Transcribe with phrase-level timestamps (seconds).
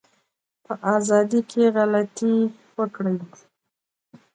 [0.65, 2.33] په ازادی کی غلطي
[2.77, 3.15] وکړی